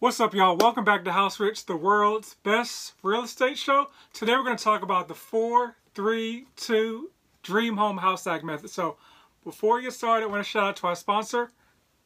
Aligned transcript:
What's 0.00 0.20
up, 0.20 0.32
y'all? 0.32 0.56
Welcome 0.56 0.84
back 0.84 1.04
to 1.06 1.10
House 1.10 1.40
Rich, 1.40 1.66
the 1.66 1.76
world's 1.76 2.34
best 2.44 2.92
real 3.02 3.24
estate 3.24 3.58
show. 3.58 3.88
Today, 4.12 4.34
we're 4.36 4.44
going 4.44 4.56
to 4.56 4.62
talk 4.62 4.82
about 4.82 5.08
the 5.08 5.14
4 5.16 5.74
3 5.96 6.46
2 6.54 7.10
Dream 7.42 7.76
Home 7.78 7.98
House 7.98 8.24
Hack 8.24 8.44
Method. 8.44 8.70
So, 8.70 8.96
before 9.42 9.80
you 9.80 9.88
get 9.88 9.94
started, 9.94 10.26
I 10.26 10.28
want 10.28 10.44
to 10.44 10.48
shout 10.48 10.68
out 10.68 10.76
to 10.76 10.86
our 10.86 10.94
sponsor 10.94 11.50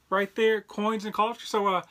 right 0.08 0.34
there, 0.34 0.62
Coins 0.62 1.04
and 1.04 1.12
Culture. 1.12 1.44
So, 1.44 1.66
uh, 1.66 1.82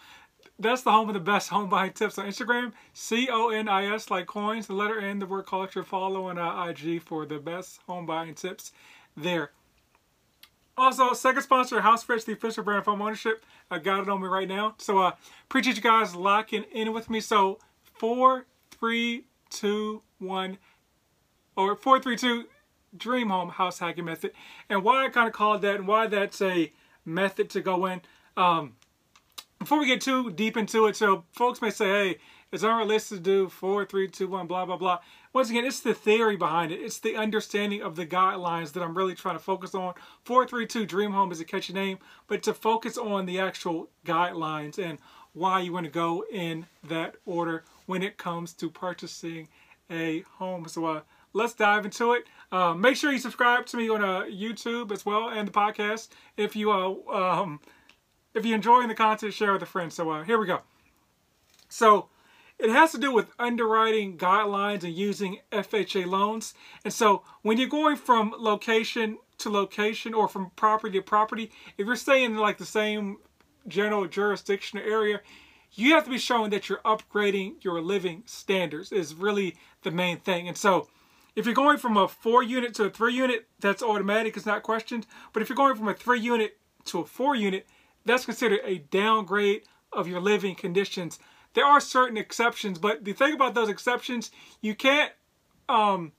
that's 0.58 0.82
the 0.82 0.92
home 0.92 1.08
of 1.08 1.14
the 1.14 1.20
best 1.20 1.50
home 1.50 1.70
buying 1.70 1.94
tips 1.94 2.18
on 2.18 2.26
Instagram. 2.26 2.74
C 2.94 3.30
O 3.32 3.50
N 3.50 3.70
I 3.70 3.94
S, 3.94 4.10
like 4.10 4.26
coins, 4.26 4.66
the 4.66 4.74
letter 4.74 5.00
N, 5.00 5.20
the 5.20 5.28
word 5.28 5.46
culture. 5.46 5.84
Follow 5.84 6.30
on 6.30 6.40
uh, 6.40 6.66
IG 6.66 7.04
for 7.04 7.28
the 7.28 7.38
best 7.38 7.80
home 7.86 8.08
buying 8.08 8.34
tips 8.34 8.72
there. 9.16 9.52
Also, 10.78 11.14
second 11.14 11.42
sponsor, 11.42 11.82
House 11.82 12.08
Rich, 12.08 12.26
the 12.26 12.34
official 12.34 12.64
brand 12.64 12.80
of 12.80 12.86
home 12.86 13.02
ownership. 13.02 13.46
I 13.70 13.80
got 13.80 14.02
it 14.02 14.10
on 14.10 14.22
me 14.22 14.28
right 14.28 14.48
now. 14.48 14.76
So, 14.78 15.00
uh, 15.00 15.12
appreciate 15.44 15.76
you 15.76 15.82
guys 15.82 16.16
locking 16.16 16.64
in 16.72 16.94
with 16.94 17.10
me. 17.10 17.20
So, 17.20 17.60
four, 17.84 18.46
three, 18.72 19.26
two, 19.50 20.02
one, 20.20 20.58
or 21.56 21.76
four, 21.76 22.00
three, 22.00 22.16
two, 22.16 22.46
Dream 22.96 23.30
Home 23.30 23.50
House 23.50 23.80
Hacking 23.80 24.06
Method. 24.06 24.32
And 24.70 24.84
why 24.84 25.06
I 25.06 25.10
kind 25.10 25.28
of 25.28 25.34
called 25.34 25.62
that 25.62 25.76
and 25.76 25.88
why 25.88 26.08
that's 26.08 26.42
a 26.42 26.72
method 27.06 27.50
to 27.52 27.62
go 27.62 27.86
in. 27.86 28.02
Um, 28.38 28.76
before 29.60 29.80
we 29.80 29.86
get 29.86 30.02
too 30.02 30.32
deep 30.32 30.58
into 30.58 30.88
it, 30.88 30.96
so 30.96 31.24
folks 31.32 31.62
may 31.62 31.70
say, 31.70 31.86
hey, 31.86 32.18
it's 32.52 32.64
unrealistic 32.64 33.20
to 33.20 33.24
do 33.24 33.50
four, 33.50 33.86
three, 33.86 34.08
two, 34.08 34.28
one, 34.28 34.48
blah, 34.48 34.66
blah, 34.66 34.78
blah. 34.78 35.00
Once 35.34 35.50
again, 35.50 35.66
it's 35.66 35.80
the 35.80 35.94
theory 35.94 36.36
behind 36.36 36.72
it. 36.72 36.82
It's 36.82 37.00
the 37.00 37.16
understanding 37.16 37.82
of 37.82 37.96
the 37.96 38.06
guidelines 38.06 38.74
that 38.74 38.84
I'm 38.84 38.98
really 38.98 39.16
trying 39.16 39.36
to 39.36 39.44
focus 39.44 39.74
on. 39.74 39.94
432 40.26 40.86
Dream 40.86 41.12
Home 41.12 41.32
is 41.32 41.40
a 41.40 41.46
catchy 41.46 41.74
name, 41.74 42.00
but 42.28 42.44
to 42.44 42.54
focus 42.54 42.98
on 42.98 43.26
the 43.26 43.40
actual 43.40 43.90
guidelines 44.06 44.78
and 44.78 44.98
why 45.34 45.62
you 45.62 45.72
want 45.72 45.86
to 45.86 45.92
go 45.92 46.26
in 46.32 46.66
that 46.88 47.16
order 47.26 47.64
when 47.86 48.04
it 48.04 48.18
comes 48.18 48.54
to 48.54 48.70
purchasing 48.70 49.48
a 49.90 50.22
home. 50.38 50.68
So 50.68 50.86
uh, 50.86 51.02
let's 51.34 51.54
dive 51.54 51.86
into 51.86 52.14
it. 52.14 52.26
Uh, 52.52 52.74
make 52.74 52.98
sure 52.98 53.12
you 53.12 53.20
subscribe 53.20 53.66
to 53.68 53.78
me 53.78 53.90
on 53.90 54.04
uh, 54.04 54.24
YouTube 54.24 54.92
as 54.92 55.06
well 55.06 55.30
and 55.30 55.48
the 55.48 55.52
podcast. 55.52 56.10
If 56.36 56.56
you 56.56 56.72
uh, 56.72 56.96
um, 57.10 57.60
if 58.34 58.46
you're 58.46 58.56
enjoying 58.56 58.88
the 58.88 58.96
content, 58.96 59.34
share 59.34 59.54
with 59.54 59.62
a 59.62 59.66
friend. 59.66 59.92
So 59.92 60.10
uh, 60.10 60.24
here 60.24 60.38
we 60.38 60.48
go. 60.48 60.62
So 61.70 62.10
it 62.62 62.70
has 62.70 62.92
to 62.92 63.00
do 63.00 63.12
with 63.12 63.32
underwriting 63.40 64.18
guidelines 64.18 64.84
and 64.84 64.94
using 64.94 65.40
FHA 65.52 66.06
loans. 66.06 66.54
And 66.86 66.94
so 66.94 67.24
when 67.42 67.58
you're 67.58 67.68
going 67.68 67.96
from 67.96 68.36
location 68.38 69.18
to 69.40 69.50
location 69.50 70.14
or 70.14 70.28
from 70.28 70.52
property 70.56 71.00
to 71.00 71.04
property, 71.04 71.52
if 71.78 71.88
you're 71.88 71.96
staying 71.96 72.32
in 72.32 72.38
like 72.38 72.60
the 72.60 72.66
same 72.66 73.18
general 73.68 74.06
jurisdiction 74.06 74.78
area, 74.78 75.22
you 75.74 75.94
have 75.96 76.04
to 76.04 76.12
be 76.12 76.20
showing 76.20 76.52
that 76.52 76.70
you're 76.70 76.80
upgrading 76.80 77.64
your 77.64 77.82
living 77.82 78.22
standards 78.28 78.92
is 78.92 79.16
really 79.16 79.56
the 79.82 79.92
main 79.92 80.18
thing. 80.18 80.48
And 80.48 80.58
so 80.58 80.88
if 81.36 81.46
you're 81.46 81.56
going 81.56 81.80
from 81.80 81.98
a 81.98 82.08
four 82.08 82.44
unit 82.44 82.76
to 82.76 82.84
a 82.84 82.90
three 82.92 83.16
unit, 83.16 83.48
that's 83.60 83.82
automatic, 83.82 84.38
it's 84.38 84.46
not 84.46 84.62
questioned. 84.62 85.08
But 85.34 85.42
if 85.42 85.50
you're 85.50 85.56
going 85.56 85.76
from 85.76 85.88
a 85.88 85.96
three 85.96 86.20
unit 86.20 86.58
to 86.86 87.00
a 87.00 87.06
four 87.06 87.36
unit, 87.36 87.66
that's 88.06 88.26
considered 88.26 88.60
a 88.64 88.80
downgrade 88.80 89.64
of 89.92 90.08
your 90.08 90.20
living 90.20 90.56
conditions 90.56 91.18
there 91.54 91.66
are 91.66 91.80
certain 91.80 92.18
exceptions, 92.18 92.80
but 92.80 93.04
the 93.04 93.14
thing 93.14 93.34
about 93.34 93.54
those 93.54 93.70
exceptions, 93.70 94.32
you 94.62 94.76
can't 94.76 95.12
um, 95.68 96.12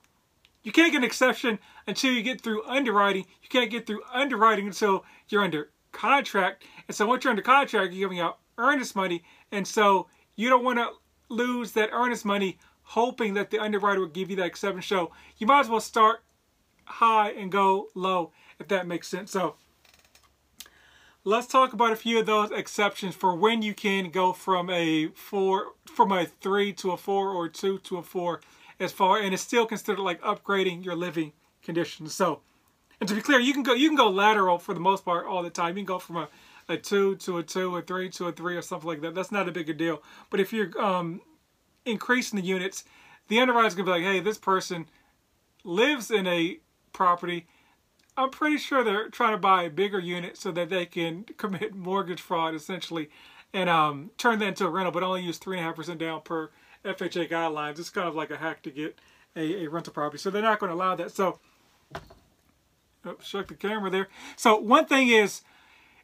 you 0.62 0.72
can't 0.72 0.92
get 0.92 0.98
an 0.98 1.04
exception 1.04 1.58
until 1.86 2.12
you 2.12 2.22
get 2.22 2.40
through 2.40 2.64
underwriting. 2.64 3.26
You 3.42 3.48
can't 3.48 3.70
get 3.70 3.86
through 3.86 4.02
underwriting 4.12 4.66
until 4.66 5.04
you're 5.28 5.42
under 5.42 5.70
contract. 5.90 6.64
And 6.88 6.96
so 6.96 7.06
once 7.06 7.24
you're 7.24 7.30
under 7.30 7.42
contract, 7.42 7.92
you're 7.92 8.00
giving 8.00 8.20
out 8.20 8.38
earnest 8.58 8.94
money. 8.94 9.24
And 9.50 9.66
so 9.66 10.08
you 10.36 10.48
don't 10.48 10.64
want 10.64 10.78
to 10.78 10.90
lose 11.28 11.72
that 11.72 11.90
earnest 11.92 12.24
money 12.24 12.58
hoping 12.82 13.34
that 13.34 13.50
the 13.50 13.58
underwriter 13.58 14.00
will 14.00 14.08
give 14.08 14.30
you 14.30 14.36
that 14.36 14.46
exception. 14.46 14.82
So 14.82 15.12
you 15.38 15.46
might 15.46 15.60
as 15.60 15.68
well 15.68 15.80
start 15.80 16.22
high 16.84 17.30
and 17.30 17.50
go 17.50 17.88
low, 17.94 18.32
if 18.58 18.68
that 18.68 18.86
makes 18.86 19.08
sense. 19.08 19.30
So 19.30 19.56
let's 21.24 21.46
talk 21.46 21.72
about 21.72 21.92
a 21.92 21.96
few 21.96 22.18
of 22.18 22.26
those 22.26 22.50
exceptions 22.50 23.14
for 23.14 23.34
when 23.34 23.62
you 23.62 23.74
can 23.74 24.10
go 24.10 24.32
from 24.32 24.68
a 24.70 25.08
four, 25.08 25.74
from 25.86 26.10
a 26.12 26.26
three 26.26 26.72
to 26.74 26.90
a 26.90 26.96
four 26.96 27.30
or 27.30 27.48
two 27.48 27.78
to 27.78 27.98
a 27.98 28.02
four 28.02 28.40
as 28.80 28.92
far, 28.92 29.18
and 29.18 29.32
it's 29.32 29.42
still 29.42 29.66
considered 29.66 30.00
like 30.00 30.20
upgrading 30.22 30.84
your 30.84 30.96
living 30.96 31.32
conditions. 31.62 32.14
So, 32.14 32.40
and 33.00 33.08
to 33.08 33.14
be 33.14 33.20
clear, 33.20 33.38
you 33.38 33.52
can 33.52 33.62
go, 33.62 33.74
you 33.74 33.88
can 33.88 33.96
go 33.96 34.08
lateral 34.10 34.58
for 34.58 34.74
the 34.74 34.80
most 34.80 35.04
part 35.04 35.26
all 35.26 35.42
the 35.42 35.50
time. 35.50 35.76
You 35.76 35.84
can 35.84 35.94
go 35.94 35.98
from 35.98 36.16
a, 36.16 36.28
a 36.68 36.76
two 36.76 37.16
to 37.16 37.38
a 37.38 37.42
two, 37.42 37.76
a 37.76 37.82
three 37.82 38.08
to 38.10 38.28
a 38.28 38.32
three 38.32 38.56
or 38.56 38.62
something 38.62 38.88
like 38.88 39.00
that. 39.02 39.14
That's 39.14 39.32
not 39.32 39.48
a 39.48 39.52
big 39.52 39.76
deal. 39.76 40.02
But 40.30 40.40
if 40.40 40.52
you're 40.52 40.80
um, 40.80 41.20
increasing 41.84 42.40
the 42.40 42.46
units, 42.46 42.84
the 43.28 43.38
underwriter's 43.38 43.74
gonna 43.74 43.86
be 43.86 43.90
like, 43.90 44.02
hey, 44.02 44.20
this 44.20 44.38
person 44.38 44.86
lives 45.64 46.10
in 46.10 46.26
a 46.26 46.58
property 46.92 47.46
I'm 48.16 48.30
pretty 48.30 48.58
sure 48.58 48.84
they're 48.84 49.08
trying 49.08 49.32
to 49.32 49.38
buy 49.38 49.64
a 49.64 49.70
bigger 49.70 49.98
unit 49.98 50.36
so 50.36 50.50
that 50.52 50.68
they 50.68 50.86
can 50.86 51.24
commit 51.36 51.74
mortgage 51.74 52.20
fraud 52.20 52.54
essentially 52.54 53.10
and 53.54 53.68
um, 53.68 54.10
turn 54.16 54.38
that 54.38 54.48
into 54.48 54.66
a 54.66 54.70
rental, 54.70 54.92
but 54.92 55.02
only 55.02 55.22
use 55.22 55.38
3.5% 55.38 55.98
down 55.98 56.22
per 56.22 56.50
FHA 56.84 57.30
guidelines. 57.30 57.78
It's 57.78 57.90
kind 57.90 58.08
of 58.08 58.14
like 58.14 58.30
a 58.30 58.36
hack 58.36 58.62
to 58.62 58.70
get 58.70 58.98
a, 59.36 59.64
a 59.64 59.66
rental 59.68 59.92
property. 59.92 60.18
So 60.18 60.30
they're 60.30 60.42
not 60.42 60.58
going 60.58 60.70
to 60.70 60.74
allow 60.74 60.94
that. 60.96 61.12
So, 61.12 61.38
oh, 63.04 63.16
shook 63.22 63.48
the 63.48 63.54
camera 63.54 63.90
there. 63.90 64.08
So 64.36 64.56
one 64.56 64.86
thing 64.86 65.08
is, 65.08 65.42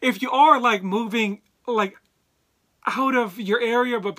if 0.01 0.21
you 0.23 0.31
are 0.31 0.61
like 0.61 0.83
moving 0.83 1.41
like 1.67 1.97
out 2.87 3.15
of 3.15 3.39
your 3.39 3.61
area, 3.61 4.01
but 4.01 4.17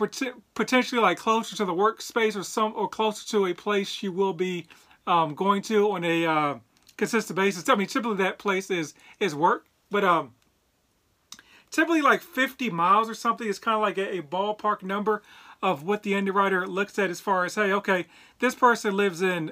potentially 0.54 1.02
like 1.02 1.18
closer 1.18 1.56
to 1.56 1.66
the 1.66 1.74
workspace 1.74 2.36
or 2.36 2.44
some 2.44 2.74
or 2.76 2.88
closer 2.88 3.28
to 3.30 3.46
a 3.48 3.54
place 3.54 4.04
you 4.04 4.12
will 4.12 4.34
be 4.34 4.68
um, 5.08 5.34
going 5.34 5.62
to 5.64 5.92
on 5.92 6.04
a 6.04 6.26
uh, 6.26 6.56
consistent 7.00 7.36
basis. 7.36 7.68
I 7.68 7.76
mean, 7.76 7.88
typically 7.88 8.18
that 8.18 8.38
place 8.38 8.70
is 8.70 8.94
is 9.20 9.34
work, 9.34 9.66
but 9.90 10.04
um, 10.04 10.34
typically 11.72 12.02
like 12.02 12.22
50 12.22 12.70
miles 12.70 13.10
or 13.10 13.16
something 13.16 13.48
is 13.48 13.58
kind 13.58 13.76
of 13.76 13.82
like 13.82 13.98
a, 13.98 14.18
a, 14.18 14.22
ballpark 14.22 14.84
number 14.84 15.24
of 15.64 15.84
what 15.84 16.04
the 16.04 16.14
underwriter 16.14 16.68
looks 16.68 17.00
at 17.00 17.10
as 17.10 17.20
far 17.20 17.46
as 17.46 17.56
hey, 17.56 17.72
okay, 17.74 18.06
this 18.40 18.54
person 18.54 18.96
lives 18.96 19.22
in 19.22 19.52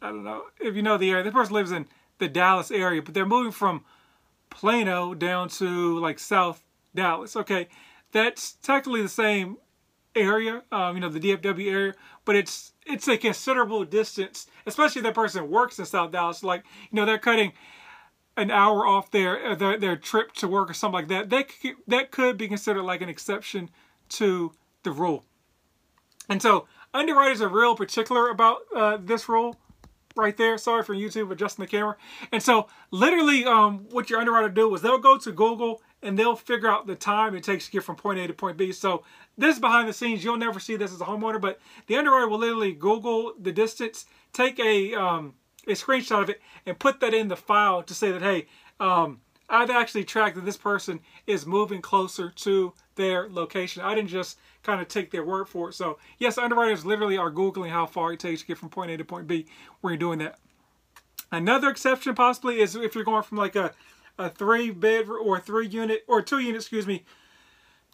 I 0.00 0.08
don't 0.08 0.24
know 0.24 0.44
if 0.60 0.74
you 0.76 0.82
know 0.82 0.96
the 0.96 1.10
area. 1.10 1.24
This 1.24 1.34
person 1.34 1.54
lives 1.54 1.72
in 1.72 1.86
the 2.18 2.28
Dallas 2.28 2.70
area, 2.70 3.02
but 3.02 3.12
they're 3.12 3.26
moving 3.26 3.52
from 3.52 3.84
Plano 4.48 5.14
down 5.14 5.48
to 5.50 5.98
like 5.98 6.18
South 6.18 6.62
Dallas. 6.94 7.36
Okay, 7.36 7.68
that's 8.12 8.52
technically 8.52 9.02
the 9.02 9.08
same 9.08 9.56
area, 10.14 10.62
um, 10.70 10.94
you 10.94 11.00
know, 11.00 11.08
the 11.08 11.18
DFW 11.18 11.72
area, 11.72 11.94
but 12.24 12.36
it's 12.36 12.72
it's 12.86 13.08
a 13.08 13.16
considerable 13.16 13.84
distance, 13.84 14.46
especially 14.66 15.00
if 15.00 15.04
that 15.04 15.14
person 15.14 15.50
works 15.50 15.78
in 15.78 15.86
South 15.86 16.12
Dallas. 16.12 16.42
Like, 16.42 16.64
you 16.90 16.96
know, 16.96 17.04
they're 17.04 17.18
cutting 17.18 17.52
an 18.36 18.50
hour 18.50 18.86
off 18.86 19.10
their 19.10 19.52
uh, 19.52 19.54
their, 19.54 19.78
their 19.78 19.96
trip 19.96 20.32
to 20.32 20.48
work 20.48 20.70
or 20.70 20.74
something 20.74 20.94
like 20.94 21.08
that. 21.08 21.30
That 21.30 21.48
could, 21.60 21.76
that 21.86 22.10
could 22.10 22.36
be 22.36 22.48
considered 22.48 22.82
like 22.82 23.00
an 23.00 23.08
exception 23.08 23.70
to 24.10 24.52
the 24.82 24.90
rule. 24.90 25.24
And 26.28 26.40
so 26.40 26.66
underwriters 26.92 27.40
are 27.42 27.48
real 27.48 27.76
particular 27.76 28.28
about 28.30 28.58
uh, 28.74 28.98
this 29.00 29.28
rule 29.28 29.56
right 30.16 30.36
there. 30.36 30.56
Sorry 30.58 30.82
for 30.82 30.94
YouTube 30.94 31.30
adjusting 31.30 31.64
the 31.64 31.70
camera. 31.70 31.96
And 32.32 32.42
so 32.42 32.68
literally 32.90 33.44
um, 33.44 33.86
what 33.90 34.10
your 34.10 34.20
underwriter 34.20 34.48
do 34.48 34.74
is 34.74 34.82
they'll 34.82 34.98
go 34.98 35.18
to 35.18 35.32
Google 35.32 35.82
and 36.04 36.18
they'll 36.18 36.36
figure 36.36 36.68
out 36.68 36.86
the 36.86 36.94
time 36.94 37.34
it 37.34 37.42
takes 37.42 37.66
to 37.66 37.72
get 37.72 37.82
from 37.82 37.96
point 37.96 38.18
A 38.18 38.26
to 38.26 38.34
point 38.34 38.56
B. 38.56 38.70
So 38.70 39.02
this 39.36 39.56
is 39.56 39.60
behind 39.60 39.88
the 39.88 39.92
scenes. 39.92 40.22
You'll 40.22 40.36
never 40.36 40.60
see 40.60 40.76
this 40.76 40.92
as 40.92 41.00
a 41.00 41.04
homeowner, 41.04 41.40
but 41.40 41.58
the 41.86 41.96
underwriter 41.96 42.28
will 42.28 42.38
literally 42.38 42.72
Google 42.72 43.32
the 43.40 43.52
distance, 43.52 44.06
take 44.32 44.60
a 44.60 44.94
um, 44.94 45.34
a 45.66 45.72
screenshot 45.72 46.22
of 46.22 46.30
it, 46.30 46.40
and 46.66 46.78
put 46.78 47.00
that 47.00 47.14
in 47.14 47.28
the 47.28 47.36
file 47.36 47.82
to 47.82 47.94
say 47.94 48.12
that, 48.12 48.22
hey, 48.22 48.46
um, 48.78 49.20
I've 49.48 49.70
actually 49.70 50.04
tracked 50.04 50.36
that 50.36 50.44
this 50.44 50.56
person 50.56 51.00
is 51.26 51.46
moving 51.46 51.80
closer 51.80 52.30
to 52.30 52.72
their 52.96 53.28
location. 53.28 53.82
I 53.82 53.94
didn't 53.94 54.10
just 54.10 54.38
kind 54.62 54.80
of 54.80 54.88
take 54.88 55.10
their 55.10 55.24
word 55.24 55.48
for 55.48 55.70
it. 55.70 55.74
So 55.74 55.98
yes, 56.18 56.38
underwriters 56.38 56.84
literally 56.84 57.16
are 57.16 57.30
Googling 57.30 57.70
how 57.70 57.86
far 57.86 58.12
it 58.12 58.20
takes 58.20 58.42
to 58.42 58.46
get 58.46 58.58
from 58.58 58.68
point 58.68 58.90
A 58.90 58.96
to 58.96 59.04
point 59.04 59.26
B 59.26 59.46
when 59.80 59.92
you're 59.92 59.98
doing 59.98 60.18
that. 60.20 60.38
Another 61.30 61.68
exception 61.68 62.14
possibly 62.14 62.60
is 62.60 62.76
if 62.76 62.94
you're 62.94 63.04
going 63.04 63.22
from 63.22 63.38
like 63.38 63.56
a 63.56 63.72
a 64.18 64.30
three 64.30 64.70
bed 64.70 65.08
or 65.08 65.40
three 65.40 65.66
unit 65.66 66.04
or 66.06 66.22
two 66.22 66.38
unit, 66.38 66.60
excuse 66.60 66.86
me, 66.86 67.04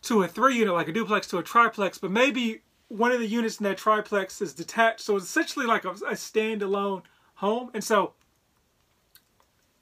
to 0.02 0.22
a 0.22 0.28
three 0.28 0.56
unit 0.56 0.74
like 0.74 0.88
a 0.88 0.92
duplex 0.92 1.26
to 1.28 1.38
a 1.38 1.42
triplex, 1.42 1.98
but 1.98 2.10
maybe 2.10 2.62
one 2.88 3.12
of 3.12 3.20
the 3.20 3.26
units 3.26 3.58
in 3.58 3.64
that 3.64 3.78
triplex 3.78 4.40
is 4.40 4.52
detached, 4.52 5.00
so 5.00 5.16
it's 5.16 5.26
essentially 5.26 5.66
like 5.66 5.84
a, 5.84 5.90
a 5.90 6.14
standalone 6.14 7.02
home. 7.34 7.70
And 7.72 7.84
so, 7.84 8.14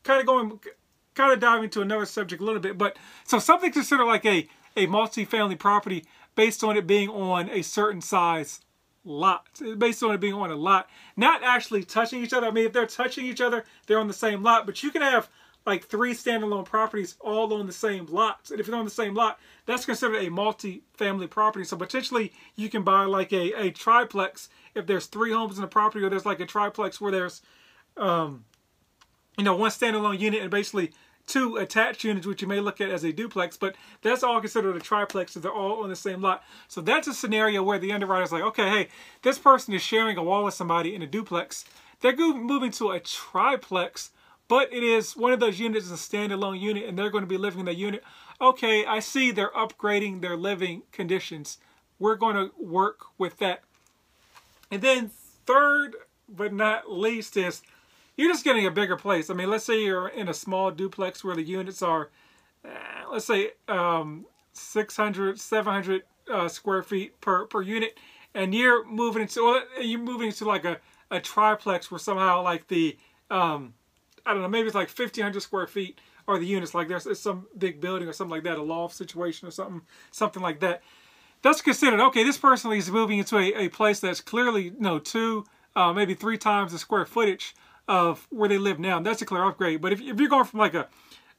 kind 0.02 0.20
of 0.20 0.26
going, 0.26 0.61
kind 1.14 1.32
of 1.32 1.40
diving 1.40 1.70
to 1.70 1.81
another 1.81 2.05
subject 2.05 2.43
a 2.43 2.44
little 2.44 2.61
bit, 2.61 2.76
but 2.76 2.96
so 3.25 3.38
something 3.38 3.73
considered 3.73 4.05
like 4.05 4.26
a 4.26 4.49
a 4.76 4.87
multi-family 4.87 5.56
property 5.56 6.05
based 6.37 6.62
on 6.62 6.76
it 6.76 6.87
being 6.87 7.08
on 7.08 7.50
a 7.50 7.62
certain 7.62 8.00
size 8.00 8.61
lot, 9.05 9.46
based 9.79 10.02
on 10.02 10.14
it 10.14 10.20
being 10.20 10.35
on 10.35 10.50
a 10.50 10.56
lot, 10.56 10.88
not 11.17 11.43
actually 11.43 11.82
touching 11.82 12.23
each 12.23 12.32
other. 12.32 12.46
I 12.46 12.50
mean, 12.50 12.67
if 12.67 12.73
they're 12.73 12.87
touching 12.87 13.26
each 13.26 13.40
other, 13.40 13.64
they're 13.87 13.99
on 13.99 14.06
the 14.06 14.14
same 14.14 14.43
lot, 14.43 14.67
but 14.67 14.82
you 14.82 14.90
can 14.90 15.02
have 15.02 15.29
like 15.69 15.85
three 15.85 16.15
standalone 16.15 16.65
properties 16.65 17.17
all 17.20 17.53
on 17.53 17.67
the 17.67 17.73
same 17.73 18.06
lot. 18.06 18.50
And 18.50 18.59
if 18.59 18.67
they're 18.67 18.75
on 18.75 18.85
the 18.85 18.91
same 18.91 19.15
lot, 19.15 19.38
that's 19.67 19.85
considered 19.85 20.23
a 20.25 20.31
multi-family 20.31 21.26
property. 21.26 21.65
So 21.65 21.76
potentially 21.76 22.32
you 22.56 22.69
can 22.69 22.82
buy 22.82 23.05
like 23.05 23.32
a, 23.32 23.53
a 23.53 23.70
triplex 23.70 24.49
if 24.75 24.87
there's 24.87 25.06
three 25.06 25.32
homes 25.32 25.59
in 25.59 25.65
a 25.65 25.69
property 25.69 26.05
or 26.05 26.09
there's 26.09 26.26
like 26.26 26.41
a 26.41 26.47
triplex 26.47 27.00
where 27.00 27.12
there's, 27.12 27.43
um, 27.99 28.44
you 29.37 29.44
know, 29.44 29.55
one 29.55 29.70
standalone 29.70 30.19
unit 30.19 30.41
and 30.41 30.50
basically 30.50 30.93
two 31.26 31.56
attached 31.56 32.03
units, 32.03 32.26
which 32.26 32.41
you 32.41 32.49
may 32.49 32.61
look 32.61 32.81
at 32.81 32.88
as 32.88 33.05
a 33.05 33.12
duplex, 33.12 33.59
but 33.59 33.76
that's 34.00 34.23
all 34.23 34.41
considered 34.41 34.75
a 34.75 34.81
triplex 34.81 35.37
if 35.37 35.43
they're 35.43 35.53
all 35.53 35.82
on 35.82 35.91
the 35.91 35.97
same 35.97 36.23
lot. 36.23 36.43
So 36.67 36.81
that's 36.81 37.06
a 37.06 37.12
scenario 37.12 37.62
where 37.62 37.79
the 37.79 37.93
underwriter's 37.93 38.32
like, 38.32 38.43
okay, 38.43 38.71
hey, 38.71 38.88
this 39.23 39.38
person 39.38 39.75
is 39.75 39.82
sharing 39.82 40.17
a 40.17 40.23
wall 40.23 40.44
with 40.44 40.55
somebody 40.55 40.94
in 40.94 41.03
a 41.03 41.06
duplex. 41.06 41.67
They're 42.00 42.17
moving 42.17 42.71
to 42.73 42.93
a 42.93 43.00
triplex, 43.00 44.11
but 44.49 44.73
it 44.73 44.83
is 44.83 45.17
one 45.17 45.33
of 45.33 45.41
those 45.41 45.61
units 45.61 45.87
is 45.87 45.93
a 45.93 45.95
standalone 45.95 46.59
unit 46.59 46.85
and 46.85 46.99
they're 46.99 47.11
going 47.11 47.23
to 47.23 47.29
be 47.29 47.37
living 47.37 47.61
in 47.61 47.67
the 47.67 47.75
unit. 47.75 48.03
Okay, 48.41 48.85
I 48.87 49.00
see 49.00 49.31
they're 49.31 49.50
upgrading 49.50 50.21
their 50.21 50.37
living 50.37 50.83
conditions. 50.91 51.59
We're 51.99 52.17
going 52.17 52.37
to 52.37 52.50
work 52.59 53.00
with 53.19 53.39
that. 53.39 53.62
And 54.71 54.81
then 54.83 55.11
third 55.47 55.97
but 56.29 56.53
not 56.53 56.91
least 56.91 57.37
is 57.37 57.62
you're 58.17 58.31
just 58.31 58.45
getting 58.45 58.67
a 58.67 58.71
bigger 58.71 58.97
place. 58.97 59.31
I 59.31 59.35
mean, 59.35 59.50
let's 59.50 59.65
say 59.65 59.83
you're 59.83 60.09
in 60.09 60.29
a 60.29 60.35
small 60.35 60.71
duplex 60.71 61.23
where 61.23 61.37
the 61.37 61.43
units 61.43 61.83
are, 61.83 62.11
uh, 62.65 63.11
let's 63.11 63.25
say, 63.25 63.53
um, 63.69 64.27
600, 64.53 65.39
700 65.39 66.03
uh, 66.31 66.49
square 66.49 66.83
feet 66.83 67.19
per, 67.21 67.47
per 67.47 67.62
unit, 67.62 67.99
and 68.35 68.55
you're 68.55 68.85
moving 68.85 69.23
into, 69.23 69.43
well, 69.45 69.62
you're 69.81 70.00
moving 70.00 70.29
into 70.29 70.45
like 70.45 70.65
a, 70.65 70.79
a 71.11 71.21
triplex 71.21 71.91
where 71.91 71.99
somehow 71.99 72.43
like 72.43 72.67
the, 72.67 72.97
um, 73.31 73.75
I 74.26 74.32
don't 74.32 74.43
know, 74.43 74.49
maybe 74.49 74.67
it's 74.67 74.75
like 74.75 74.91
1,500 74.91 75.41
square 75.41 75.67
feet 75.67 76.00
or 76.26 76.38
the 76.38 76.47
units, 76.47 76.75
like 76.75 76.88
there's 76.88 77.19
some 77.19 77.47
big 77.56 77.81
building 77.81 78.09
or 78.09 78.12
something 78.12 78.31
like 78.31 78.44
that, 78.44 78.59
a 78.59 78.62
loft 78.62 78.94
situation 78.97 79.49
or 79.49 79.50
something, 79.50 79.82
something 80.11 80.43
like 80.43 80.61
that. 80.61 80.82
That's 81.43 81.62
considered, 81.62 82.00
okay, 82.00 82.25
this 82.25 82.37
person 82.37 82.73
is 82.73 82.91
moving 82.91 83.19
into 83.19 83.38
a, 83.38 83.55
a 83.55 83.69
place 83.69 84.00
that's 84.00 84.20
clearly, 84.20 84.65
you 84.65 84.75
know, 84.79 84.99
two, 84.99 85.47
uh, 85.76 85.93
maybe 85.93 86.15
three 86.15 86.37
times 86.37 86.73
the 86.73 86.79
square 86.79 87.06
footage 87.06 87.55
of 87.87 88.26
where 88.31 88.49
they 88.49 88.59
live 88.59 88.79
now. 88.79 89.00
That's 89.00 89.23
a 89.23 89.26
clear 89.26 89.44
upgrade. 89.44 89.81
But 89.81 89.93
if, 89.93 90.00
if 90.00 90.21
you're 90.21 90.29
going 90.29 90.44
from 90.44 90.61
like 90.61 90.75
a, 90.75 90.88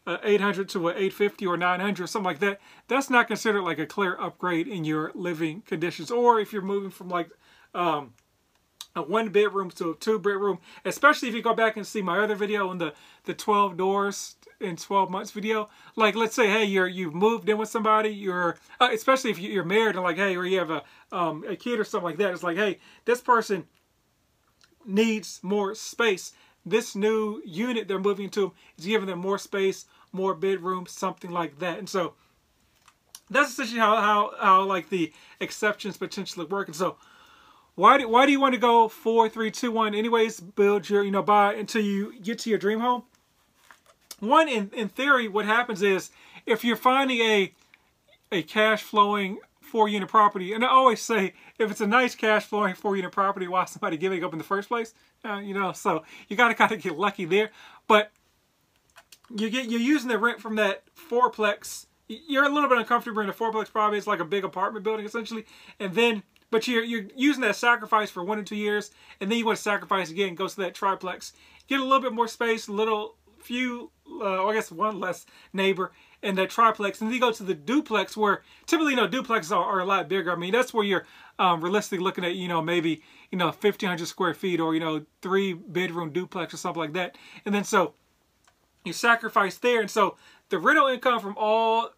a 0.08 0.20
800 0.24 0.70
to 0.70 0.88
a 0.88 0.92
850 0.92 1.46
or 1.46 1.58
900 1.58 2.04
or 2.04 2.08
something 2.08 2.26
like 2.26 2.40
that, 2.40 2.60
that's 2.88 3.10
not 3.10 3.28
considered 3.28 3.62
like 3.62 3.78
a 3.78 3.86
clear 3.86 4.20
upgrade 4.20 4.68
in 4.68 4.86
your 4.86 5.12
living 5.14 5.62
conditions. 5.62 6.10
Or 6.10 6.40
if 6.40 6.52
you're 6.52 6.62
moving 6.62 6.90
from 6.90 7.10
like 7.10 7.30
um, 7.76 8.14
a 8.96 9.02
one 9.02 9.30
bedroom 9.30 9.70
to 9.72 9.92
a 9.92 9.96
two 9.96 10.20
bedroom, 10.20 10.60
especially 10.86 11.30
if 11.30 11.36
you 11.36 11.42
go 11.42 11.54
back 11.54 11.78
and 11.78 11.86
see 11.86 12.02
my 12.02 12.20
other 12.20 12.36
video 12.36 12.70
on 12.70 12.78
the, 12.78 12.94
the 13.26 13.34
12 13.34 13.78
doors 13.78 14.36
in 14.60 14.76
12 14.76 15.10
months 15.10 15.32
video. 15.32 15.70
Like, 15.96 16.16
let's 16.16 16.36
say, 16.36 16.48
hey, 16.48 16.66
you're, 16.66 16.88
you've 16.88 17.14
moved 17.14 17.48
in 17.50 17.58
with 17.58 17.70
somebody, 17.70 18.10
you're, 18.10 18.58
uh, 18.80 18.90
especially 18.92 19.32
if 19.32 19.40
you're 19.40 19.64
married 19.64 19.96
and 19.96 20.04
like, 20.04 20.18
hey, 20.18 20.36
or 20.36 20.46
you 20.46 20.60
have 20.60 20.72
a, 20.72 20.84
um, 21.12 21.44
a 21.48 21.56
kid 21.56 21.80
or 21.80 21.84
something 21.84 22.06
like 22.06 22.18
that. 22.18 22.34
It's 22.34 22.44
like, 22.44 22.58
hey, 22.58 22.80
this 23.06 23.22
person 23.22 23.66
needs 24.86 25.40
more 25.44 25.76
space. 25.76 26.34
This 26.66 26.96
new 26.96 27.42
unit 27.46 27.88
they're 27.88 28.00
moving 28.00 28.30
to 28.32 28.54
is 28.78 28.86
giving 28.86 29.08
them 29.08 29.20
more 29.20 29.38
space, 29.38 29.86
more 30.12 30.34
bedrooms, 30.34 30.92
something 30.92 31.32
like 31.32 31.60
that. 31.60 31.80
And 31.80 31.88
so 31.88 32.16
that's 33.30 33.52
essentially 33.52 33.80
how, 33.80 33.96
how, 33.98 34.34
how 34.40 34.64
like 34.64 34.90
the 34.90 35.14
exceptions 35.40 35.98
potentially 35.98 36.46
work. 36.46 36.68
And 36.68 36.76
so 36.76 36.98
why 37.80 37.98
do, 37.98 38.10
why 38.10 38.26
do 38.26 38.32
you 38.32 38.40
want 38.40 38.54
to 38.56 38.60
go 38.60 38.88
four, 38.88 39.30
three, 39.30 39.52
two, 39.52 39.72
one? 39.72 39.96
Anyways, 39.96 40.40
build 40.40 40.90
your, 40.90 41.04
you 41.04 41.12
know, 41.12 41.24
buy 41.24 41.54
until 41.54 41.82
you 41.82 42.20
get 42.20 42.40
to 42.40 42.50
your 42.50 42.60
dream 42.60 42.80
home. 42.80 43.04
One, 44.20 44.50
in, 44.50 44.70
in 44.74 44.90
theory, 44.90 45.28
what 45.28 45.46
happens 45.46 45.82
is 45.82 46.12
if 46.46 46.64
you're 46.64 46.76
finding 46.76 47.20
a 47.20 47.54
a 48.32 48.44
cash 48.44 48.84
flowing 48.84 49.40
four 49.60 49.88
unit 49.88 50.10
property. 50.10 50.54
And 50.54 50.64
I 50.64 50.68
always 50.68 51.02
say, 51.02 51.34
if 51.58 51.72
it's 51.72 51.82
a 51.82 51.88
nice 51.88 52.16
cash 52.16 52.46
flowing 52.46 52.76
four 52.76 52.96
unit 52.96 53.12
property, 53.12 53.48
why 53.48 53.66
somebody 53.66 53.98
giving 53.98 54.24
up 54.24 54.34
in 54.34 54.38
the 54.38 54.44
first 54.44 54.68
place? 54.68 54.94
Uh, 55.24 55.38
you 55.38 55.54
know, 55.54 55.72
so 55.72 56.04
you 56.28 56.36
got 56.36 56.50
to 56.50 56.54
kind 56.54 56.72
of 56.72 56.82
get 56.82 56.98
lucky 56.98 57.26
there. 57.26 57.52
But 57.88 58.12
you 59.36 59.50
get 59.50 59.70
you're 59.70 59.80
using 59.80 60.10
the 60.10 60.18
rent 60.18 60.42
from 60.42 60.56
that 60.56 60.84
fourplex. 60.96 61.86
You're 62.08 62.46
a 62.46 62.50
little 62.50 62.70
bit 62.70 62.80
uncomfortable 62.80 63.22
in 63.22 63.30
a 63.30 63.34
fourplex 63.34 63.72
property. 63.72 63.98
It's 63.98 64.08
like 64.08 64.20
a 64.20 64.26
big 64.26 64.44
apartment 64.44 64.84
building 64.84 65.06
essentially, 65.06 65.46
and 65.80 65.94
then 65.94 66.24
but 66.52 66.68
you're 66.68 66.84
you're 66.84 67.06
using 67.16 67.42
that 67.42 67.56
sacrifice 67.56 68.10
for 68.10 68.24
one 68.24 68.40
or 68.40 68.44
two 68.44 68.56
years, 68.56 68.92
and 69.20 69.30
then 69.30 69.38
you 69.38 69.46
want 69.46 69.58
to 69.58 69.62
sacrifice 69.62 70.10
again, 70.10 70.36
goes 70.36 70.56
to 70.56 70.62
that 70.62 70.76
triplex. 70.76 71.34
Get 71.68 71.80
a 71.80 71.84
little 71.84 72.02
bit 72.02 72.14
more 72.14 72.28
space, 72.28 72.68
a 72.68 72.72
little 72.72 73.16
few, 73.40 73.92
uh, 74.22 74.46
I 74.46 74.54
guess 74.54 74.72
one 74.72 75.00
less 75.00 75.26
neighbor, 75.54 75.92
and 76.22 76.38
that 76.38 76.50
triplex. 76.50 77.00
And 77.00 77.10
then 77.10 77.16
you 77.16 77.22
go 77.22 77.32
to 77.32 77.44
the 77.44 77.54
duplex 77.54 78.18
where 78.18 78.44
typically, 78.66 78.94
you 78.94 78.98
know, 78.98 79.08
duplexes 79.08 79.56
are, 79.56 79.64
are 79.64 79.80
a 79.80 79.86
lot 79.86 80.10
bigger. 80.10 80.32
I 80.32 80.36
mean, 80.36 80.52
that's 80.52 80.74
where 80.74 80.84
you're 80.84 81.06
um, 81.38 81.62
realistically 81.62 82.04
looking 82.04 82.26
at, 82.26 82.36
you 82.36 82.48
know, 82.48 82.62
maybe, 82.62 83.02
you 83.32 83.38
know, 83.38 83.48
1,500 83.48 84.06
square 84.08 84.34
feet 84.34 84.60
or, 84.60 84.74
you 84.74 84.80
know, 84.80 85.06
three 85.22 85.54
bedroom 85.54 86.12
duplex 86.12 86.54
or 86.54 86.58
something 86.58 86.82
like 86.82 86.94
that. 86.94 87.18
And 87.46 87.54
then 87.54 87.64
so 87.64 87.94
you 88.84 88.94
sacrifice 88.94 89.58
there. 89.58 89.82
And 89.82 89.90
so 89.90 90.18
the 90.50 90.60
rental 90.60 90.88
income 90.88 91.20
from 91.20 91.36
all 91.38 91.92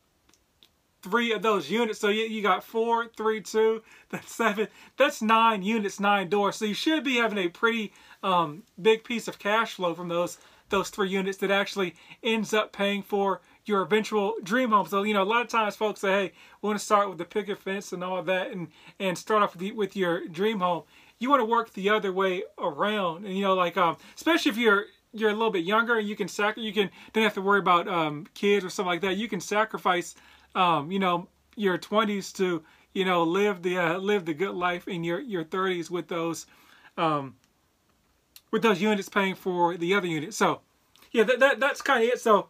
three 1.01 1.31
of 1.33 1.41
those 1.41 1.69
units. 1.69 1.99
So 1.99 2.09
you, 2.09 2.23
you 2.23 2.41
got 2.41 2.63
four, 2.63 3.07
three, 3.17 3.41
two, 3.41 3.81
that's 4.09 4.33
seven. 4.33 4.67
That's 4.97 5.21
nine 5.21 5.63
units, 5.63 5.99
nine 5.99 6.29
doors. 6.29 6.55
So 6.55 6.65
you 6.65 6.73
should 6.73 7.03
be 7.03 7.17
having 7.17 7.37
a 7.37 7.49
pretty 7.49 7.93
um, 8.23 8.63
big 8.81 9.03
piece 9.03 9.27
of 9.27 9.39
cash 9.39 9.75
flow 9.75 9.93
from 9.93 10.09
those 10.09 10.37
those 10.69 10.89
three 10.89 11.09
units 11.09 11.37
that 11.39 11.51
actually 11.51 11.93
ends 12.23 12.53
up 12.53 12.71
paying 12.71 13.03
for 13.03 13.41
your 13.65 13.81
eventual 13.81 14.35
dream 14.41 14.71
home. 14.71 14.87
So, 14.87 15.03
you 15.03 15.13
know, 15.13 15.21
a 15.21 15.23
lot 15.23 15.41
of 15.41 15.49
times 15.49 15.75
folks 15.75 16.01
say, 16.01 16.11
hey, 16.11 16.33
we 16.61 16.67
want 16.67 16.79
to 16.79 16.85
start 16.85 17.09
with 17.09 17.17
the 17.17 17.25
picket 17.25 17.59
fence 17.59 17.91
and 17.91 18.03
all 18.03 18.23
that 18.23 18.51
and, 18.51 18.69
and 18.99 19.17
start 19.17 19.43
off 19.43 19.53
with, 19.53 19.59
the, 19.59 19.71
with 19.73 19.95
your 19.95 20.27
dream 20.27 20.59
home. 20.59 20.83
You 21.19 21.29
want 21.29 21.41
to 21.41 21.45
work 21.45 21.73
the 21.73 21.89
other 21.89 22.11
way 22.11 22.43
around. 22.57 23.25
And, 23.25 23.35
you 23.35 23.43
know, 23.43 23.53
like, 23.53 23.77
um, 23.77 23.97
especially 24.15 24.51
if 24.51 24.57
you're, 24.57 24.85
you're 25.13 25.29
a 25.29 25.33
little 25.33 25.51
bit 25.51 25.65
younger 25.65 25.99
and 25.99 26.07
you 26.07 26.15
can 26.15 26.29
sac 26.29 26.57
you 26.57 26.71
can 26.71 26.89
don't 27.11 27.23
have 27.23 27.33
to 27.33 27.41
worry 27.41 27.59
about 27.59 27.87
um, 27.87 28.25
kids 28.33 28.63
or 28.63 28.69
something 28.69 28.89
like 28.89 29.01
that. 29.01 29.17
You 29.17 29.27
can 29.27 29.41
sacrifice, 29.41 30.15
um, 30.55 30.91
you 30.91 30.99
know, 30.99 31.27
your 31.55 31.77
20s 31.77 32.35
to, 32.37 32.63
you 32.93 33.05
know, 33.05 33.23
live 33.23 33.61
the 33.61 33.77
uh, 33.77 33.97
live 33.97 34.25
the 34.25 34.33
good 34.33 34.55
life 34.55 34.87
in 34.87 35.03
your 35.03 35.19
your 35.19 35.43
30s 35.43 35.89
with 35.89 36.07
those 36.07 36.45
um, 36.97 37.35
with 38.51 38.61
those 38.61 38.81
units 38.81 39.09
paying 39.09 39.35
for 39.35 39.77
the 39.77 39.93
other 39.93 40.07
unit. 40.07 40.33
So, 40.33 40.61
yeah, 41.11 41.23
that, 41.23 41.39
that 41.39 41.59
that's 41.59 41.81
kind 41.81 42.03
of 42.03 42.09
it. 42.09 42.19
So, 42.19 42.49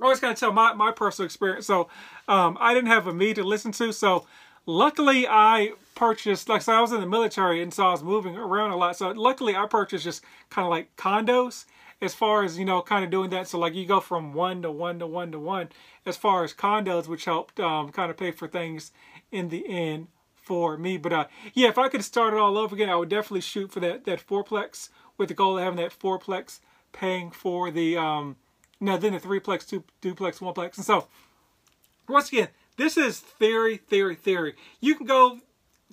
I 0.00 0.08
was 0.08 0.20
going 0.20 0.34
to 0.34 0.40
tell 0.40 0.52
my, 0.52 0.72
my 0.72 0.90
personal 0.92 1.26
experience. 1.26 1.66
So 1.66 1.88
um, 2.28 2.56
I 2.60 2.74
didn't 2.74 2.88
have 2.88 3.06
a 3.06 3.12
me 3.12 3.34
to 3.34 3.44
listen 3.44 3.72
to. 3.72 3.92
So 3.92 4.26
luckily 4.66 5.26
I 5.28 5.72
purchased, 5.94 6.48
like 6.48 6.62
so 6.62 6.72
I 6.72 6.80
was 6.80 6.92
in 6.92 7.00
the 7.00 7.06
military 7.06 7.62
and 7.62 7.72
so 7.72 7.86
I 7.86 7.90
was 7.90 8.02
moving 8.02 8.36
around 8.36 8.70
a 8.70 8.76
lot. 8.76 8.96
So 8.96 9.10
luckily 9.10 9.54
I 9.54 9.66
purchased 9.66 10.04
just 10.04 10.24
kind 10.50 10.64
of 10.64 10.70
like 10.70 10.94
condos 10.96 11.66
as 12.02 12.14
far 12.14 12.42
as, 12.42 12.58
you 12.58 12.64
know, 12.64 12.82
kind 12.82 13.04
of 13.04 13.10
doing 13.10 13.30
that. 13.30 13.46
So 13.46 13.58
like 13.58 13.74
you 13.74 13.86
go 13.86 14.00
from 14.00 14.34
one 14.34 14.60
to 14.62 14.70
one 14.70 14.98
to 14.98 15.06
one 15.06 15.30
to 15.32 15.38
one 15.38 15.68
as 16.04 16.16
far 16.16 16.42
as 16.42 16.52
condos, 16.52 17.06
which 17.06 17.24
helped 17.24 17.60
um, 17.60 17.92
kind 17.92 18.10
of 18.10 18.16
pay 18.16 18.32
for 18.32 18.48
things 18.48 18.90
in 19.30 19.48
the 19.48 19.64
end 19.68 20.08
for 20.34 20.76
me. 20.76 20.98
But 20.98 21.12
uh, 21.12 21.26
yeah, 21.54 21.68
if 21.68 21.78
I 21.78 21.88
could 21.88 22.04
start 22.04 22.34
it 22.34 22.40
all 22.40 22.58
over 22.58 22.74
again, 22.74 22.90
I 22.90 22.96
would 22.96 23.08
definitely 23.08 23.42
shoot 23.42 23.70
for 23.70 23.80
that, 23.80 24.04
that 24.04 24.26
fourplex 24.26 24.88
with 25.16 25.28
the 25.28 25.34
goal 25.34 25.56
of 25.56 25.64
having 25.64 25.78
that 25.78 25.96
fourplex 25.96 26.58
paying 26.92 27.30
for 27.30 27.70
the, 27.70 27.96
um, 27.96 28.36
now 28.80 28.96
then 28.96 29.12
the 29.12 29.20
threeplex, 29.20 29.66
two, 29.66 29.84
duplex, 30.00 30.40
oneplex. 30.40 30.76
And 30.76 30.84
so, 30.84 31.06
once 32.08 32.28
again, 32.28 32.48
this 32.76 32.96
is 32.96 33.20
theory, 33.20 33.76
theory, 33.76 34.16
theory. 34.16 34.56
You 34.80 34.96
can 34.96 35.06
go 35.06 35.38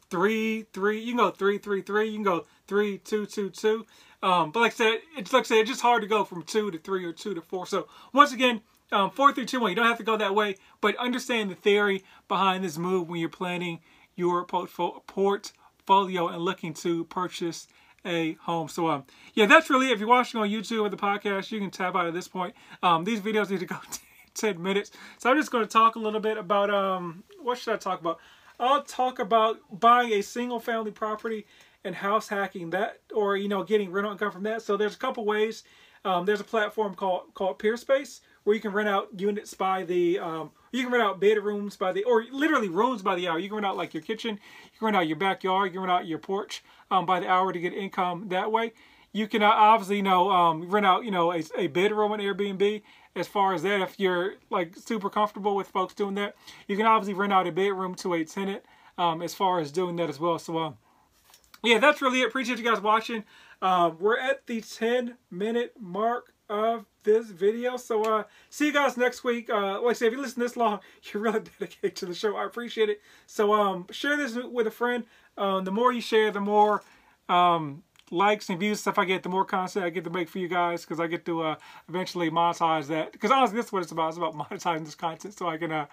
three, 0.09 0.65
three, 0.73 0.99
you 0.99 1.13
can 1.13 1.17
go 1.17 1.29
three, 1.29 1.59
three, 1.59 1.83
three, 1.83 2.09
you 2.09 2.15
can 2.15 2.23
go 2.23 2.45
three, 2.67 2.97
two, 2.97 3.27
two, 3.27 3.51
two. 3.51 3.85
Um, 4.21 4.51
but 4.51 4.59
like 4.59 4.73
I 4.73 4.75
said, 4.75 4.99
it's 5.17 5.31
like 5.31 5.45
I 5.45 5.47
said, 5.47 5.57
it's 5.59 5.69
just 5.69 5.81
hard 5.81 6.01
to 6.01 6.07
go 6.07 6.23
from 6.23 6.43
two 6.43 6.71
to 6.71 6.77
three 6.77 7.05
or 7.05 7.13
two 7.13 7.33
to 7.33 7.41
four. 7.41 7.65
So 7.65 7.87
once 8.13 8.33
again, 8.33 8.61
um, 8.91 9.11
four, 9.11 9.33
three, 9.33 9.45
two, 9.45 9.59
one. 9.59 9.69
You 9.69 9.75
don't 9.75 9.85
have 9.85 9.97
to 9.97 10.03
go 10.03 10.17
that 10.17 10.35
way, 10.35 10.55
but 10.81 10.95
understand 10.97 11.51
the 11.51 11.55
theory 11.55 12.03
behind 12.27 12.63
this 12.63 12.77
move 12.77 13.07
when 13.07 13.19
you're 13.19 13.29
planning 13.29 13.79
your 14.15 14.45
portfolio 14.45 16.27
and 16.27 16.41
looking 16.41 16.73
to 16.73 17.05
purchase 17.05 17.67
a 18.05 18.33
home. 18.33 18.67
So 18.67 18.87
um, 18.87 19.03
yeah, 19.33 19.45
that's 19.45 19.69
really 19.69 19.89
it. 19.89 19.93
If 19.93 19.99
you're 19.99 20.09
watching 20.09 20.39
on 20.41 20.49
YouTube 20.49 20.81
or 20.81 20.89
the 20.89 20.97
podcast, 20.97 21.51
you 21.51 21.59
can 21.59 21.69
tap 21.69 21.95
out 21.95 22.07
at 22.07 22.13
this 22.13 22.27
point. 22.27 22.55
Um, 22.81 23.03
these 23.03 23.21
videos 23.21 23.49
need 23.49 23.59
to 23.59 23.65
go 23.65 23.77
10 24.33 24.61
minutes. 24.61 24.91
So 25.17 25.29
I'm 25.29 25.37
just 25.37 25.51
going 25.51 25.63
to 25.63 25.69
talk 25.69 25.95
a 25.95 25.99
little 25.99 26.19
bit 26.19 26.37
about, 26.37 26.69
um, 26.69 27.23
what 27.41 27.57
should 27.57 27.73
I 27.73 27.77
talk 27.77 28.01
about? 28.01 28.19
I'll 28.59 28.83
talk 28.83 29.19
about 29.19 29.57
buying 29.71 30.11
a 30.13 30.21
single 30.21 30.59
family 30.59 30.91
property 30.91 31.45
and 31.85 31.95
house 31.95 32.27
hacking 32.27 32.71
that, 32.71 32.99
or, 33.13 33.37
you 33.37 33.47
know, 33.47 33.63
getting 33.63 33.91
rental 33.91 34.11
income 34.11 34.31
from 34.31 34.43
that. 34.43 34.61
So 34.61 34.77
there's 34.77 34.95
a 34.95 34.99
couple 34.99 35.25
ways. 35.25 35.63
Um, 36.05 36.25
there's 36.25 36.39
a 36.39 36.45
platform 36.45 36.95
called, 36.95 37.33
called 37.33 37.59
Peerspace 37.59 38.21
where 38.43 38.55
you 38.55 38.61
can 38.61 38.71
rent 38.71 38.89
out 38.89 39.09
units 39.17 39.53
by 39.53 39.83
the, 39.83 40.17
um, 40.19 40.51
you 40.71 40.83
can 40.83 40.91
rent 40.91 41.03
out 41.03 41.19
bedrooms 41.19 41.75
by 41.75 41.91
the, 41.91 42.03
or 42.03 42.25
literally 42.31 42.69
rooms 42.69 43.01
by 43.01 43.15
the 43.15 43.27
hour. 43.27 43.37
You 43.37 43.49
can 43.49 43.55
rent 43.55 43.65
out 43.65 43.77
like 43.77 43.93
your 43.93 44.03
kitchen, 44.03 44.39
you 44.71 44.79
can 44.79 44.85
rent 44.85 44.97
out 44.97 45.07
your 45.07 45.17
backyard, 45.17 45.67
you 45.67 45.73
can 45.73 45.81
rent 45.81 45.91
out 45.91 46.07
your 46.07 46.19
porch 46.19 46.63
um, 46.89 47.05
by 47.05 47.19
the 47.19 47.29
hour 47.29 47.51
to 47.51 47.59
get 47.59 47.73
income 47.73 48.29
that 48.29 48.51
way. 48.51 48.71
you 49.11 49.27
can 49.27 49.41
uh, 49.41 49.47
obviously 49.47 49.97
you 49.97 50.03
know 50.03 50.29
um, 50.31 50.69
rent 50.69 50.85
out 50.85 51.03
you 51.03 51.11
know 51.11 51.33
a, 51.33 51.43
a 51.57 51.67
bedroom 51.67 52.11
on 52.11 52.19
Airbnb. 52.19 52.81
As 53.15 53.27
far 53.27 53.53
as 53.53 53.63
that, 53.63 53.81
if 53.81 53.99
you're 53.99 54.35
like 54.49 54.75
super 54.77 55.09
comfortable 55.09 55.55
with 55.55 55.67
folks 55.67 55.93
doing 55.93 56.15
that, 56.15 56.35
you 56.67 56.77
can 56.77 56.85
obviously 56.85 57.13
rent 57.13 57.33
out 57.33 57.47
a 57.47 57.51
bedroom 57.51 57.95
to 57.95 58.13
a 58.13 58.23
tenant. 58.23 58.63
Um, 58.97 59.21
as 59.21 59.33
far 59.33 59.61
as 59.61 59.71
doing 59.71 59.95
that 59.95 60.09
as 60.09 60.19
well. 60.19 60.37
So 60.39 60.57
um, 60.57 60.77
yeah, 61.63 61.79
that's 61.79 62.01
really 62.01 62.21
it. 62.21 62.27
Appreciate 62.27 62.57
you 62.57 62.63
guys 62.63 62.81
watching. 62.81 63.23
Um, 63.61 63.97
we're 63.99 64.17
at 64.17 64.47
the 64.47 64.61
10 64.61 65.17
minute 65.29 65.73
mark 65.79 66.33
of 66.49 66.85
this 67.03 67.27
video. 67.29 67.77
So 67.77 68.03
uh, 68.03 68.23
see 68.49 68.67
you 68.67 68.73
guys 68.73 68.97
next 68.97 69.23
week. 69.23 69.49
Uh, 69.49 69.81
like 69.81 69.91
I 69.91 69.93
said, 69.93 70.07
if 70.07 70.13
you 70.13 70.21
listen 70.21 70.41
this 70.41 70.57
long, 70.57 70.79
you're 71.03 71.23
really 71.23 71.41
dedicated 71.41 71.95
to 71.97 72.05
the 72.05 72.13
show. 72.13 72.35
I 72.35 72.45
appreciate 72.45 72.89
it. 72.89 73.01
So 73.27 73.53
um, 73.53 73.85
share 73.91 74.17
this 74.17 74.35
with 74.35 74.67
a 74.67 74.71
friend. 74.71 75.05
Um, 75.37 75.63
the 75.63 75.71
more 75.71 75.91
you 75.93 76.01
share, 76.01 76.31
the 76.31 76.41
more 76.41 76.83
um, 77.27 77.83
likes 78.11 78.49
and 78.49 78.59
views 78.59 78.79
stuff 78.79 78.97
I 78.97 79.05
get, 79.05 79.23
the 79.23 79.29
more 79.29 79.45
content 79.45 79.85
I 79.85 79.89
get 79.89 80.03
to 80.05 80.09
make 80.09 80.29
for 80.29 80.39
you 80.39 80.47
guys 80.47 80.83
because 80.83 80.99
I 80.99 81.07
get 81.07 81.25
to 81.25 81.43
uh, 81.43 81.55
eventually 81.87 82.29
monetize 82.29 82.87
that. 82.87 83.11
Because 83.11 83.31
honestly, 83.31 83.57
this 83.57 83.67
is 83.67 83.71
what 83.71 83.83
it's 83.83 83.91
about. 83.91 84.09
It's 84.09 84.17
about 84.17 84.33
monetizing 84.49 84.85
this 84.85 84.95
content 84.95 85.37
so 85.37 85.47
I 85.47 85.57
can 85.57 85.71
uh, 85.71 85.85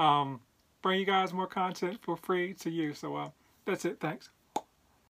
um, 0.00 0.40
bring 0.82 1.00
you 1.00 1.06
guys 1.06 1.32
more 1.32 1.46
content 1.46 1.98
for 2.02 2.16
free 2.16 2.54
to 2.54 2.70
you. 2.70 2.94
So 2.94 3.16
uh, 3.16 3.30
that's 3.66 3.84
it. 3.84 4.00
Thanks. 4.00 4.30